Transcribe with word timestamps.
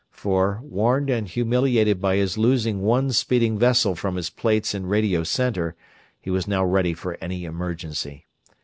For, 0.13 0.61
warned 0.63 1.11
and 1.11 1.27
humiliated 1.27 2.01
by 2.01 2.15
his 2.15 2.35
losing 2.35 2.81
one 2.81 3.11
speeding 3.11 3.59
vessel 3.59 3.93
from 3.93 4.15
his 4.15 4.31
plates 4.31 4.73
in 4.73 4.87
Radio 4.87 5.21
Center, 5.23 5.75
he 6.19 6.31
was 6.31 6.47
now 6.47 6.65
ready 6.65 6.95
for 6.95 7.19
any 7.21 7.45
emergency. 7.45 8.25